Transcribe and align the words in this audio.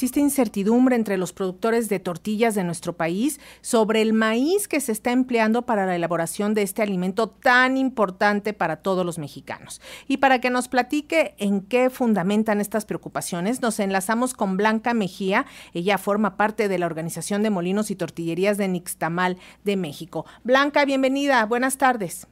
existe 0.00 0.20
incertidumbre 0.20 0.96
entre 0.96 1.18
los 1.18 1.34
productores 1.34 1.90
de 1.90 2.00
tortillas 2.00 2.54
de 2.54 2.64
nuestro 2.64 2.94
país 2.94 3.38
sobre 3.60 4.00
el 4.00 4.14
maíz 4.14 4.66
que 4.66 4.80
se 4.80 4.92
está 4.92 5.12
empleando 5.12 5.66
para 5.66 5.84
la 5.84 5.94
elaboración 5.94 6.54
de 6.54 6.62
este 6.62 6.80
alimento 6.80 7.28
tan 7.28 7.76
importante 7.76 8.54
para 8.54 8.76
todos 8.76 9.04
los 9.04 9.18
mexicanos. 9.18 9.82
Y 10.08 10.16
para 10.16 10.40
que 10.40 10.48
nos 10.48 10.68
platique 10.68 11.34
en 11.36 11.60
qué 11.60 11.90
fundamentan 11.90 12.62
estas 12.62 12.86
preocupaciones, 12.86 13.60
nos 13.60 13.78
enlazamos 13.78 14.32
con 14.32 14.56
Blanca 14.56 14.94
Mejía. 14.94 15.44
Ella 15.74 15.98
forma 15.98 16.38
parte 16.38 16.68
de 16.68 16.78
la 16.78 16.86
Organización 16.86 17.42
de 17.42 17.50
Molinos 17.50 17.90
y 17.90 17.94
Tortillerías 17.94 18.56
de 18.56 18.68
Nixtamal 18.68 19.36
de 19.64 19.76
México. 19.76 20.24
Blanca, 20.44 20.86
bienvenida. 20.86 21.44
Buenas 21.44 21.76
tardes. 21.76 22.26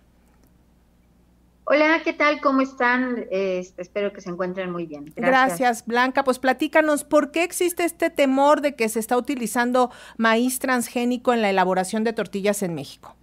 Hola, 1.70 2.00
¿qué 2.02 2.14
tal? 2.14 2.40
¿Cómo 2.40 2.62
están? 2.62 3.26
Este, 3.30 3.82
espero 3.82 4.14
que 4.14 4.22
se 4.22 4.30
encuentren 4.30 4.70
muy 4.70 4.86
bien. 4.86 5.12
Gracias. 5.14 5.58
Gracias. 5.58 5.86
Blanca. 5.86 6.24
Pues 6.24 6.38
platícanos, 6.38 7.04
¿por 7.04 7.30
qué 7.30 7.42
existe 7.42 7.84
este 7.84 8.08
temor 8.08 8.62
de 8.62 8.74
que 8.74 8.88
se 8.88 8.98
está 8.98 9.18
utilizando 9.18 9.90
maíz 10.16 10.60
transgénico 10.60 11.34
en 11.34 11.42
la 11.42 11.50
elaboración 11.50 12.04
de 12.04 12.14
tortillas 12.14 12.62
en 12.62 12.74
México? 12.74 13.16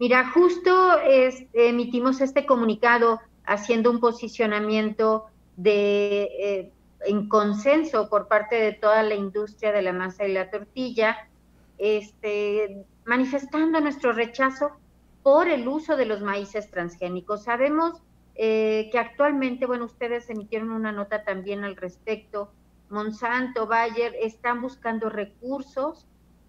Mira, 0.00 0.28
justo 0.30 0.98
emitimos 1.52 2.20
este 2.20 2.44
comunicado 2.44 3.20
haciendo 3.44 3.92
un 3.92 4.00
posicionamiento 4.00 5.26
de 5.56 6.22
eh, 6.40 6.72
en 7.06 7.28
consenso 7.28 8.08
por 8.08 8.26
parte 8.26 8.56
de 8.56 8.72
toda 8.72 9.04
la 9.04 9.14
industria 9.14 9.70
de 9.70 9.82
la 9.82 9.92
masa 9.92 10.26
y 10.26 10.32
la 10.32 10.50
tortilla, 10.50 11.28
este, 11.78 12.84
manifestando 13.04 13.80
nuestro 13.80 14.12
rechazo 14.12 14.81
por 15.22 15.48
el 15.48 15.68
uso 15.68 15.96
de 15.96 16.06
los 16.06 16.20
maíces 16.20 16.70
transgénicos. 16.70 17.44
Sabemos 17.44 18.02
eh, 18.34 18.88
que 18.90 18.98
actualmente, 18.98 19.66
bueno, 19.66 19.84
ustedes 19.84 20.28
emitieron 20.30 20.70
una 20.70 20.92
nota 20.92 21.24
también 21.24 21.64
al 21.64 21.76
respecto. 21.76 22.50
Monsanto, 22.88 23.66
Bayer 23.66 24.14
están 24.20 24.60
buscando 24.60 25.08
recursos 25.08 26.06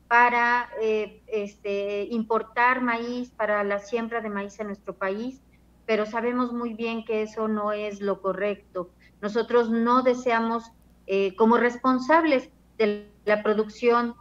para 0.08 0.70
eh, 0.82 1.22
este, 1.28 2.04
importar 2.12 2.82
maíz, 2.82 3.32
para 3.32 3.64
la 3.64 3.80
siembra 3.80 4.22
de 4.22 4.30
maíz 4.30 4.60
en 4.60 4.68
nuestro 4.68 4.94
país, 4.94 5.42
pero 5.86 6.06
sabemos 6.06 6.54
muy 6.54 6.74
bien 6.74 7.04
que 7.04 7.24
eso 7.24 7.48
no 7.48 7.72
es 7.72 8.02
lo 8.02 8.22
correcto. 8.22 8.90
Nosotros 9.22 9.70
no 9.70 10.04
deseamos, 10.04 10.72
eh, 11.08 11.36
como 11.36 11.58
responsables 11.58 12.50
de 12.78 13.10
la 13.26 13.44
producción 13.44 14.16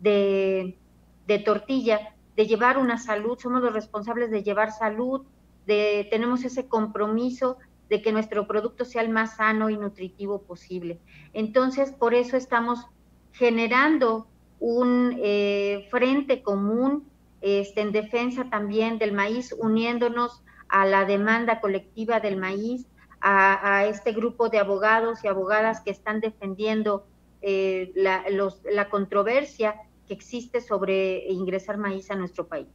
de, 0.00 0.78
de 1.26 1.38
tortilla, 1.40 2.13
de 2.36 2.46
llevar 2.46 2.78
una 2.78 2.98
salud, 2.98 3.38
somos 3.38 3.62
los 3.62 3.72
responsables 3.72 4.30
de 4.30 4.42
llevar 4.42 4.72
salud, 4.72 5.22
de 5.66 6.08
tenemos 6.10 6.44
ese 6.44 6.66
compromiso 6.66 7.58
de 7.88 8.02
que 8.02 8.12
nuestro 8.12 8.46
producto 8.46 8.84
sea 8.84 9.02
el 9.02 9.10
más 9.10 9.36
sano 9.36 9.70
y 9.70 9.76
nutritivo 9.76 10.42
posible. 10.42 10.98
Entonces, 11.32 11.92
por 11.92 12.14
eso 12.14 12.36
estamos 12.36 12.86
generando 13.32 14.26
un 14.58 15.16
eh, 15.22 15.86
frente 15.90 16.42
común 16.42 17.08
este, 17.40 17.82
en 17.82 17.92
defensa 17.92 18.48
también 18.50 18.98
del 18.98 19.12
maíz, 19.12 19.54
uniéndonos 19.58 20.42
a 20.68 20.86
la 20.86 21.04
demanda 21.04 21.60
colectiva 21.60 22.20
del 22.20 22.36
maíz, 22.36 22.86
a, 23.20 23.86
este 23.86 24.12
grupo 24.12 24.50
de 24.50 24.58
abogados 24.58 25.24
y 25.24 25.28
abogadas 25.28 25.80
que 25.80 25.90
están 25.90 26.20
defendiendo 26.20 27.06
eh, 27.40 27.90
la, 27.94 28.22
la 28.70 28.88
controversia 28.90 29.76
que 30.06 30.14
existe 30.14 30.60
sobre 30.60 31.26
ingresar 31.30 31.78
maíz 31.78 32.10
a 32.10 32.16
nuestro 32.16 32.46
país. 32.46 32.68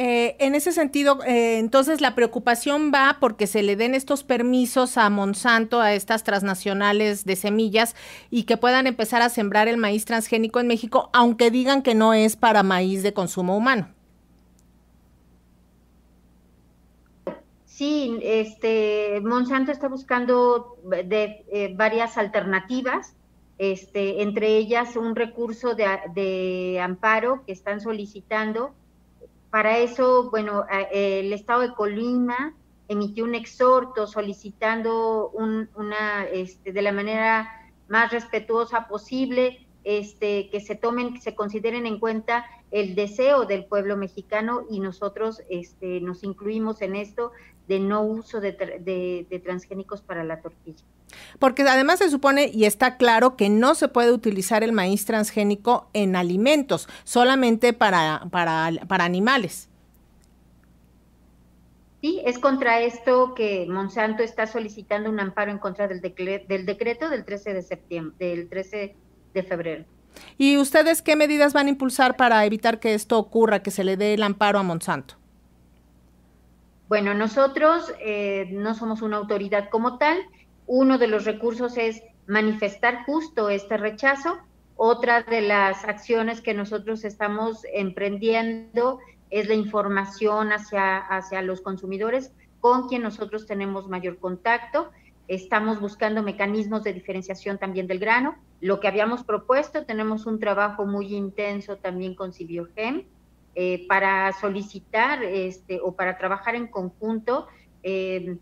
Eh, 0.00 0.36
en 0.38 0.54
ese 0.54 0.70
sentido, 0.70 1.18
eh, 1.24 1.58
entonces 1.58 2.00
la 2.00 2.14
preocupación 2.14 2.92
va 2.94 3.16
porque 3.18 3.48
se 3.48 3.64
le 3.64 3.74
den 3.74 3.96
estos 3.96 4.22
permisos 4.22 4.96
a 4.96 5.10
Monsanto, 5.10 5.80
a 5.80 5.92
estas 5.92 6.22
transnacionales 6.22 7.24
de 7.24 7.34
semillas, 7.34 7.96
y 8.30 8.44
que 8.44 8.56
puedan 8.56 8.86
empezar 8.86 9.22
a 9.22 9.28
sembrar 9.28 9.66
el 9.66 9.76
maíz 9.76 10.04
transgénico 10.04 10.60
en 10.60 10.68
México, 10.68 11.10
aunque 11.12 11.50
digan 11.50 11.82
que 11.82 11.96
no 11.96 12.14
es 12.14 12.36
para 12.36 12.62
maíz 12.62 13.02
de 13.02 13.12
consumo 13.12 13.56
humano. 13.56 13.88
Sí, 17.64 18.18
este, 18.22 19.20
Monsanto 19.22 19.72
está 19.72 19.88
buscando 19.88 20.76
de, 20.84 21.44
eh, 21.52 21.72
varias 21.76 22.18
alternativas 22.18 23.14
este, 23.58 24.22
entre 24.22 24.56
ellas 24.56 24.96
un 24.96 25.16
recurso 25.16 25.74
de, 25.74 26.80
amparo 26.82 27.42
que 27.44 27.52
están 27.52 27.80
solicitando. 27.80 28.72
Para 29.50 29.78
eso, 29.78 30.30
bueno, 30.30 30.64
el 30.92 31.32
Estado 31.32 31.62
de 31.62 31.74
Colima 31.74 32.54
emitió 32.86 33.24
un 33.24 33.34
exhorto 33.34 34.06
solicitando 34.06 35.30
una, 35.30 36.24
este, 36.24 36.72
de 36.72 36.82
la 36.82 36.92
manera 36.92 37.50
más 37.88 38.12
respetuosa 38.12 38.86
posible, 38.86 39.66
este, 39.84 40.50
que 40.50 40.60
se 40.60 40.74
tomen, 40.74 41.14
que 41.14 41.20
se 41.20 41.34
consideren 41.34 41.86
en 41.86 41.98
cuenta 41.98 42.44
el 42.70 42.94
deseo 42.94 43.44
del 43.46 43.64
pueblo 43.64 43.96
mexicano 43.96 44.66
y 44.70 44.80
nosotros 44.80 45.42
este, 45.48 46.00
nos 46.00 46.22
incluimos 46.22 46.82
en 46.82 46.96
esto 46.96 47.32
de 47.66 47.78
no 47.80 48.02
uso 48.02 48.40
de, 48.40 49.42
transgénicos 49.44 50.02
para 50.02 50.24
la 50.24 50.40
tortilla. 50.40 50.82
Porque 51.38 51.62
además 51.62 51.98
se 51.98 52.10
supone 52.10 52.50
y 52.52 52.64
está 52.64 52.96
claro 52.96 53.36
que 53.36 53.48
no 53.48 53.74
se 53.74 53.88
puede 53.88 54.12
utilizar 54.12 54.62
el 54.62 54.72
maíz 54.72 55.04
transgénico 55.04 55.88
en 55.92 56.16
alimentos, 56.16 56.88
solamente 57.04 57.72
para, 57.72 58.26
para, 58.30 58.70
para 58.86 59.04
animales. 59.04 59.68
Sí, 62.00 62.22
es 62.24 62.38
contra 62.38 62.80
esto 62.80 63.34
que 63.34 63.66
Monsanto 63.68 64.22
está 64.22 64.46
solicitando 64.46 65.10
un 65.10 65.18
amparo 65.18 65.50
en 65.50 65.58
contra 65.58 65.88
del, 65.88 66.00
del 66.00 66.66
decreto 66.66 67.08
del 67.08 67.24
13 67.24 67.54
de 67.54 67.62
septiembre, 67.62 68.26
del 68.26 68.48
13 68.48 68.94
de 69.34 69.42
febrero. 69.42 69.84
¿Y 70.36 70.56
ustedes 70.56 71.02
qué 71.02 71.16
medidas 71.16 71.52
van 71.52 71.66
a 71.66 71.70
impulsar 71.70 72.16
para 72.16 72.44
evitar 72.44 72.80
que 72.80 72.94
esto 72.94 73.18
ocurra, 73.18 73.62
que 73.62 73.70
se 73.70 73.84
le 73.84 73.96
dé 73.96 74.14
el 74.14 74.22
amparo 74.22 74.58
a 74.58 74.62
Monsanto? 74.62 75.14
Bueno, 76.88 77.12
nosotros 77.12 77.92
eh, 78.00 78.48
no 78.50 78.74
somos 78.74 79.02
una 79.02 79.18
autoridad 79.18 79.68
como 79.68 79.98
tal. 79.98 80.18
Uno 80.66 80.96
de 80.98 81.06
los 81.06 81.24
recursos 81.24 81.76
es 81.76 82.02
manifestar 82.26 83.04
justo 83.04 83.50
este 83.50 83.76
rechazo. 83.76 84.38
Otra 84.76 85.22
de 85.22 85.42
las 85.42 85.84
acciones 85.84 86.40
que 86.40 86.54
nosotros 86.54 87.04
estamos 87.04 87.62
emprendiendo 87.74 89.00
es 89.30 89.48
la 89.48 89.54
información 89.54 90.52
hacia, 90.52 90.98
hacia 90.98 91.42
los 91.42 91.60
consumidores 91.60 92.32
con 92.60 92.88
quien 92.88 93.02
nosotros 93.02 93.46
tenemos 93.46 93.88
mayor 93.88 94.18
contacto. 94.18 94.90
Estamos 95.28 95.78
buscando 95.78 96.22
mecanismos 96.22 96.82
de 96.82 96.94
diferenciación 96.94 97.58
también 97.58 97.86
del 97.86 97.98
grano. 97.98 98.36
Lo 98.62 98.80
que 98.80 98.88
habíamos 98.88 99.24
propuesto, 99.24 99.84
tenemos 99.84 100.24
un 100.24 100.40
trabajo 100.40 100.86
muy 100.86 101.14
intenso 101.14 101.76
también 101.76 102.14
con 102.14 102.32
Cibiogem 102.32 103.04
eh, 103.54 103.86
para 103.88 104.32
solicitar 104.32 105.22
este, 105.22 105.80
o 105.82 105.92
para 105.92 106.16
trabajar 106.16 106.54
en 106.54 106.68
conjunto 106.68 107.46
em, 107.82 108.38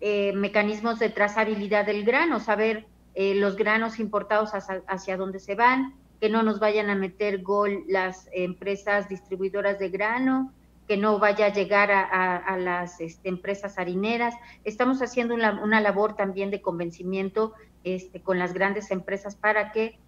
eh, 0.00 0.32
mecanismos 0.32 0.98
de 0.98 1.10
trazabilidad 1.10 1.84
del 1.84 2.04
grano, 2.04 2.40
saber 2.40 2.86
eh, 3.14 3.34
los 3.34 3.56
granos 3.56 3.98
importados 3.98 4.52
hacia, 4.54 5.16
dónde 5.18 5.40
se 5.40 5.54
van, 5.54 5.94
que 6.20 6.30
no 6.30 6.42
nos 6.42 6.58
vayan 6.58 6.88
a 6.88 6.94
meter 6.94 7.42
gol 7.42 7.84
las 7.86 8.28
empresas 8.32 9.08
distribuidoras 9.08 9.78
de 9.78 9.90
grano, 9.90 10.52
que 10.90 10.96
no 10.96 11.20
vaya 11.20 11.46
a 11.46 11.52
llegar 11.52 11.92
a, 11.92 12.56
las 12.58 13.00
este, 13.00 13.28
empresas 13.28 13.78
harineras. 13.78 14.34
Estamos 14.64 15.00
haciendo 15.02 15.34
una, 15.34 15.62
una, 15.62 15.80
labor 15.80 16.16
también 16.16 16.50
de 16.50 16.60
convencimiento 16.60 17.52
este, 17.84 18.20
con 18.20 18.40
las 18.40 18.54
grandes 18.54 18.90
empresas 18.90 19.36
para 19.36 19.70
que, 19.70 20.00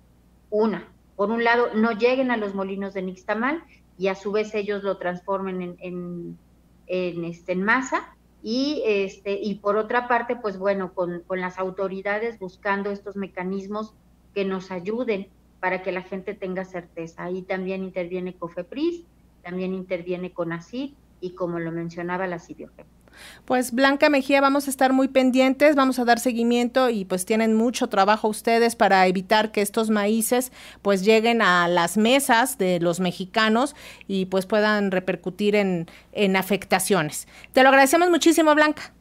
una, 0.50 0.88
por 1.14 1.30
un 1.30 1.44
lado, 1.44 1.72
no 1.72 1.92
lleguen 1.92 2.32
a 2.32 2.36
los 2.36 2.56
molinos 2.56 2.94
de 2.94 3.02
Nixtamal 3.02 3.62
y 3.96 4.08
a 4.08 4.16
su 4.16 4.32
vez 4.32 4.56
ellos 4.56 4.82
lo 4.82 4.98
transformen 4.98 5.62
en, 5.62 5.76
en, 5.78 6.38
en, 6.88 7.24
este, 7.26 7.52
en 7.52 7.62
masa. 7.62 8.16
Y, 8.42 8.82
este, 8.84 9.38
y 9.40 9.54
por 9.60 9.76
otra 9.76 10.08
parte, 10.08 10.34
pues 10.34 10.58
bueno, 10.58 10.94
con, 10.94 11.20
con 11.28 11.40
las 11.40 11.60
autoridades 11.60 12.40
buscando 12.40 12.90
estos 12.90 13.14
mecanismos 13.14 13.94
que 14.34 14.44
nos 14.44 14.72
ayuden 14.72 15.28
para 15.60 15.84
que 15.84 15.92
la 15.92 16.02
gente 16.02 16.34
tenga 16.34 16.64
certeza. 16.64 17.22
Ahí 17.22 17.42
también 17.42 17.84
interviene 17.84 18.34
COFEPRIS, 18.34 19.04
también 19.42 19.74
interviene 19.74 20.32
CONACYT 20.32 20.94
y 21.20 21.34
como 21.34 21.58
lo 21.58 21.72
mencionaba 21.72 22.26
la 22.26 22.38
CIDIOGEP. 22.38 22.86
Pues 23.44 23.72
Blanca 23.72 24.08
Mejía, 24.08 24.40
vamos 24.40 24.66
a 24.66 24.70
estar 24.70 24.92
muy 24.92 25.08
pendientes, 25.08 25.76
vamos 25.76 25.98
a 25.98 26.04
dar 26.04 26.18
seguimiento 26.18 26.88
y 26.88 27.04
pues 27.04 27.26
tienen 27.26 27.54
mucho 27.54 27.88
trabajo 27.88 28.28
ustedes 28.28 28.76
para 28.76 29.06
evitar 29.06 29.52
que 29.52 29.60
estos 29.60 29.90
maíces 29.90 30.52
pues 30.80 31.04
lleguen 31.04 31.42
a 31.42 31.68
las 31.68 31.96
mesas 31.96 32.58
de 32.58 32.80
los 32.80 33.00
mexicanos 33.00 33.76
y 34.06 34.26
pues 34.26 34.46
puedan 34.46 34.90
repercutir 34.90 35.56
en, 35.56 35.86
en 36.12 36.36
afectaciones. 36.36 37.28
Te 37.52 37.62
lo 37.62 37.68
agradecemos 37.68 38.10
muchísimo, 38.10 38.54
Blanca. 38.54 38.92